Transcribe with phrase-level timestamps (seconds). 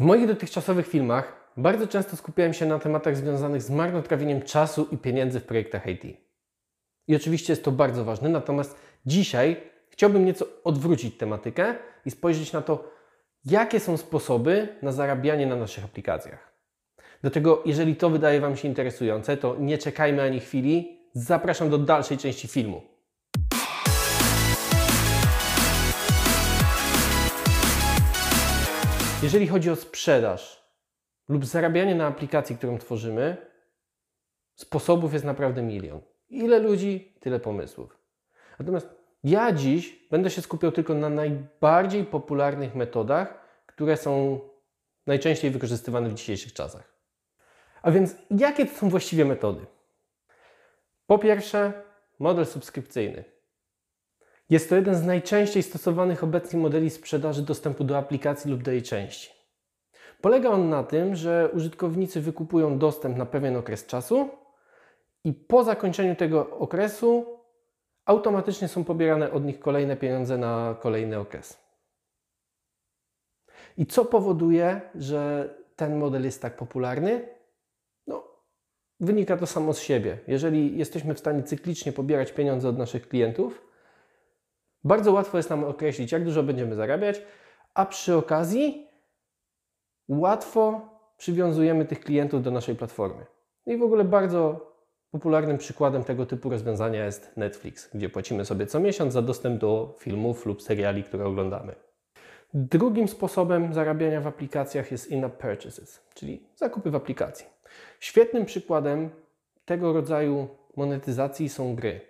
[0.00, 4.98] W moich dotychczasowych filmach bardzo często skupiałem się na tematach związanych z marnotrawieniem czasu i
[4.98, 6.04] pieniędzy w projektach IT.
[7.08, 8.76] I oczywiście jest to bardzo ważne, natomiast
[9.06, 9.56] dzisiaj
[9.90, 11.74] chciałbym nieco odwrócić tematykę
[12.06, 12.90] i spojrzeć na to,
[13.44, 16.52] jakie są sposoby na zarabianie na naszych aplikacjach.
[17.20, 22.18] Dlatego, jeżeli to wydaje Wam się interesujące, to nie czekajmy ani chwili, zapraszam do dalszej
[22.18, 22.89] części filmu.
[29.22, 30.64] Jeżeli chodzi o sprzedaż
[31.28, 33.36] lub zarabianie na aplikacji, którą tworzymy,
[34.54, 36.00] sposobów jest naprawdę milion.
[36.28, 37.98] Ile ludzi, tyle pomysłów.
[38.58, 38.88] Natomiast
[39.24, 44.40] ja dziś będę się skupiał tylko na najbardziej popularnych metodach, które są
[45.06, 46.94] najczęściej wykorzystywane w dzisiejszych czasach.
[47.82, 49.66] A więc jakie to są właściwie metody?
[51.06, 51.72] Po pierwsze,
[52.18, 53.24] model subskrypcyjny.
[54.50, 58.82] Jest to jeden z najczęściej stosowanych obecnie modeli sprzedaży dostępu do aplikacji lub do jej
[58.82, 59.30] części.
[60.20, 64.28] Polega on na tym, że użytkownicy wykupują dostęp na pewien okres czasu
[65.24, 67.26] i po zakończeniu tego okresu
[68.04, 71.58] automatycznie są pobierane od nich kolejne pieniądze na kolejny okres.
[73.76, 77.28] I co powoduje, że ten model jest tak popularny?
[78.06, 78.24] No,
[79.00, 80.18] wynika to samo z siebie.
[80.26, 83.69] Jeżeli jesteśmy w stanie cyklicznie pobierać pieniądze od naszych klientów,
[84.84, 87.22] bardzo łatwo jest nam określić, jak dużo będziemy zarabiać,
[87.74, 88.86] a przy okazji
[90.08, 90.80] łatwo
[91.16, 93.26] przywiązujemy tych klientów do naszej platformy.
[93.66, 94.70] I w ogóle bardzo
[95.10, 99.94] popularnym przykładem tego typu rozwiązania jest Netflix, gdzie płacimy sobie co miesiąc za dostęp do
[99.98, 101.74] filmów lub seriali, które oglądamy.
[102.54, 107.46] Drugim sposobem zarabiania w aplikacjach jest in-app purchases, czyli zakupy w aplikacji.
[108.00, 109.10] Świetnym przykładem
[109.64, 112.00] tego rodzaju monetyzacji są gry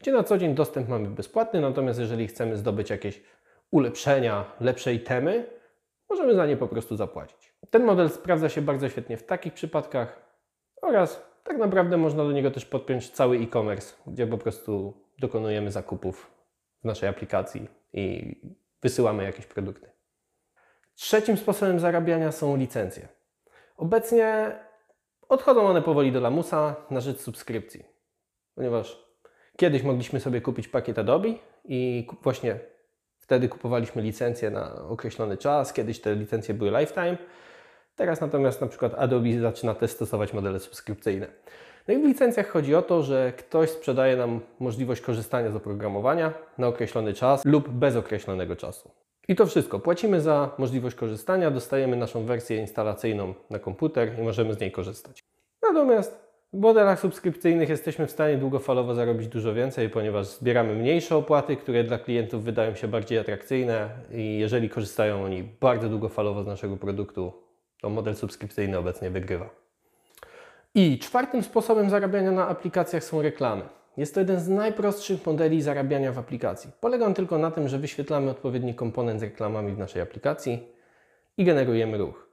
[0.00, 3.22] gdzie na co dzień dostęp mamy bezpłatny, natomiast jeżeli chcemy zdobyć jakieś
[3.70, 5.46] ulepszenia, lepsze itemy,
[6.10, 7.54] możemy za nie po prostu zapłacić.
[7.70, 10.22] Ten model sprawdza się bardzo świetnie w takich przypadkach
[10.82, 16.30] oraz tak naprawdę można do niego też podpiąć cały e-commerce, gdzie po prostu dokonujemy zakupów
[16.80, 18.36] w naszej aplikacji i
[18.82, 19.90] wysyłamy jakieś produkty.
[20.94, 23.08] Trzecim sposobem zarabiania są licencje.
[23.76, 24.52] Obecnie
[25.28, 27.84] odchodzą one powoli do lamusa na rzecz subskrypcji,
[28.54, 29.03] ponieważ
[29.56, 31.28] Kiedyś mogliśmy sobie kupić pakiet Adobe
[31.64, 32.58] i właśnie
[33.18, 35.72] wtedy kupowaliśmy licencję na określony czas.
[35.72, 37.16] Kiedyś te licencje były lifetime.
[37.96, 41.26] Teraz natomiast na przykład Adobe zaczyna też stosować modele subskrypcyjne.
[41.88, 46.32] No i w licencjach chodzi o to, że ktoś sprzedaje nam możliwość korzystania z oprogramowania
[46.58, 48.90] na określony czas lub bez określonego czasu.
[49.28, 49.78] I to wszystko.
[49.78, 55.20] Płacimy za możliwość korzystania, dostajemy naszą wersję instalacyjną na komputer i możemy z niej korzystać.
[55.62, 56.23] Natomiast
[56.54, 61.84] w modelach subskrypcyjnych jesteśmy w stanie długofalowo zarobić dużo więcej, ponieważ zbieramy mniejsze opłaty, które
[61.84, 67.32] dla klientów wydają się bardziej atrakcyjne i jeżeli korzystają oni bardzo długofalowo z naszego produktu,
[67.80, 69.50] to model subskrypcyjny obecnie wygrywa.
[70.74, 73.62] I czwartym sposobem zarabiania na aplikacjach są reklamy.
[73.96, 76.70] Jest to jeden z najprostszych modeli zarabiania w aplikacji.
[76.80, 80.68] Polega on tylko na tym, że wyświetlamy odpowiedni komponent z reklamami w naszej aplikacji
[81.36, 82.23] i generujemy ruch.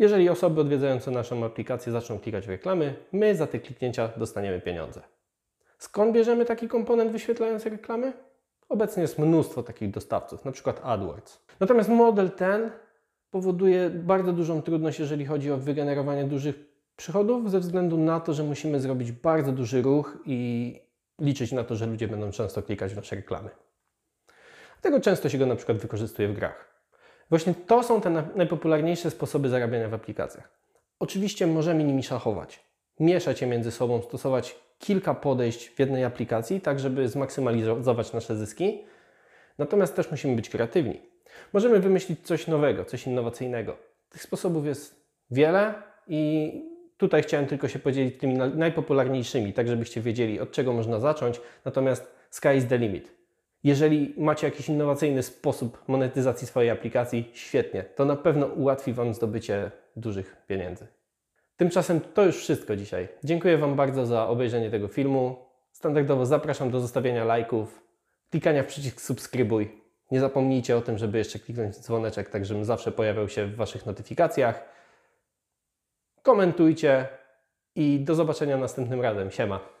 [0.00, 5.02] Jeżeli osoby odwiedzające naszą aplikację zaczną klikać w reklamy, my za te kliknięcia dostaniemy pieniądze.
[5.78, 8.12] Skąd bierzemy taki komponent wyświetlający reklamy?
[8.68, 10.72] Obecnie jest mnóstwo takich dostawców, np.
[10.82, 11.40] AdWords.
[11.60, 12.70] Natomiast model ten
[13.30, 16.54] powoduje bardzo dużą trudność, jeżeli chodzi o wygenerowanie dużych
[16.96, 20.80] przychodów, ze względu na to, że musimy zrobić bardzo duży ruch i
[21.18, 23.50] liczyć na to, że ludzie będą często klikać w nasze reklamy.
[24.82, 26.69] Dlatego często się go na przykład wykorzystuje w grach.
[27.30, 30.50] Właśnie to są te najpopularniejsze sposoby zarabiania w aplikacjach.
[30.98, 32.64] Oczywiście możemy nimi szachować,
[33.00, 38.84] mieszać je między sobą, stosować kilka podejść w jednej aplikacji, tak żeby zmaksymalizować nasze zyski.
[39.58, 41.00] Natomiast też musimy być kreatywni.
[41.52, 43.76] Możemy wymyślić coś nowego, coś innowacyjnego.
[44.08, 45.74] Tych sposobów jest wiele
[46.06, 46.52] i
[46.96, 51.40] tutaj chciałem tylko się podzielić tymi najpopularniejszymi, tak żebyście wiedzieli od czego można zacząć.
[51.64, 53.19] Natomiast sky is the limit.
[53.64, 57.82] Jeżeli macie jakiś innowacyjny sposób monetyzacji swojej aplikacji, świetnie.
[57.82, 60.86] To na pewno ułatwi Wam zdobycie dużych pieniędzy.
[61.56, 63.08] Tymczasem to już wszystko dzisiaj.
[63.24, 65.36] Dziękuję Wam bardzo za obejrzenie tego filmu.
[65.72, 67.82] Standardowo zapraszam do zostawienia lajków,
[68.30, 69.80] klikania w przycisk subskrybuj.
[70.10, 73.86] Nie zapomnijcie o tym, żeby jeszcze kliknąć dzwoneczek, tak żebym zawsze pojawiał się w Waszych
[73.86, 74.64] notyfikacjach.
[76.22, 77.08] Komentujcie
[77.74, 79.30] i do zobaczenia następnym razem.
[79.30, 79.79] Siema.